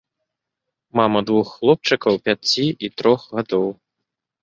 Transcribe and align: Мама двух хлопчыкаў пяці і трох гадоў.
Мама 1.01 1.21
двух 1.27 1.47
хлопчыкаў 1.59 2.13
пяці 2.25 2.67
і 2.85 2.93
трох 3.03 3.21
гадоў. 3.35 3.67